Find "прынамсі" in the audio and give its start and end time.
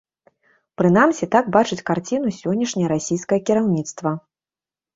0.81-1.25